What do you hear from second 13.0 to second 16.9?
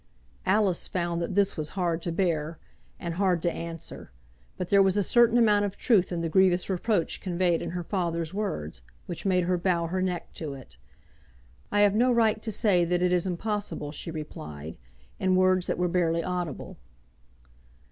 it is impossible," she replied, in words that were barely audible.